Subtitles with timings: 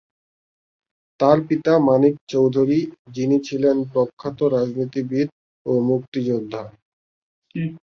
[1.19, 2.79] তার পিতা মানিক চৌধুরী,
[3.15, 5.27] যিনি ছিলেন প্রখ্যাত রাজনীতিবিদ
[5.65, 6.61] ও মুক্তিযোদ্ধা।